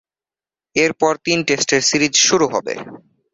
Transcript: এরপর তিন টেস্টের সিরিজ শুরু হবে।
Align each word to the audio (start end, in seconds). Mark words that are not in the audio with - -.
এরপর 0.75 1.13
তিন 1.25 1.39
টেস্টের 1.47 1.81
সিরিজ 1.81 2.13
শুরু 2.27 2.45
হবে। 2.53 2.73